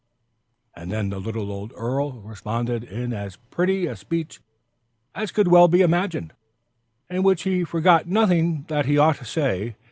[0.75, 4.39] And then the little old earl responded in as pretty a speech
[5.13, 6.33] as could well be imagined,
[7.09, 9.75] in which he forgot nothing that he ought to say.